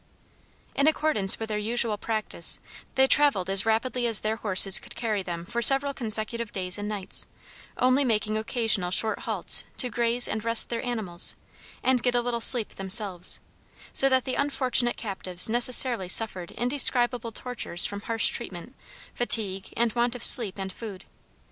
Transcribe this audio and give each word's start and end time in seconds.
In 0.73 0.87
accordance 0.87 1.37
with 1.37 1.49
their 1.49 1.59
usual 1.59 1.95
practice, 1.95 2.59
they 2.95 3.05
traveled 3.05 3.51
as 3.51 3.67
rapidly 3.67 4.07
as 4.07 4.21
their 4.21 4.37
horses 4.37 4.79
could 4.79 4.95
carry 4.95 5.21
them 5.21 5.45
for 5.45 5.61
several 5.61 5.93
consecutive 5.93 6.51
days 6.51 6.79
and 6.79 6.89
nights, 6.89 7.27
only 7.77 8.03
making 8.03 8.35
occasional 8.35 8.89
short 8.89 9.19
halts 9.29 9.63
to 9.77 9.91
graze 9.91 10.27
and 10.27 10.43
rest 10.43 10.69
their 10.71 10.83
animals, 10.83 11.35
and 11.83 12.01
get 12.01 12.15
a 12.15 12.21
little 12.21 12.41
sleep 12.41 12.69
themselves, 12.69 13.39
so 13.93 14.09
that 14.09 14.25
the 14.25 14.33
unfortunate 14.33 14.97
captives 14.97 15.47
necessarily 15.47 16.09
suffered 16.09 16.49
indescribable 16.53 17.31
tortures 17.31 17.85
from 17.85 18.01
harsh 18.01 18.29
treatment, 18.29 18.73
fatigue, 19.13 19.71
and 19.77 19.93
want 19.93 20.15
of 20.15 20.23
sleep 20.23 20.57
and 20.57 20.73
food. 20.73 21.05